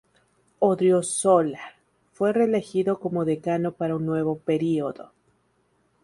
[0.57, 1.59] Odriozola
[2.13, 5.11] fue reelegido como decano para un nuevo período.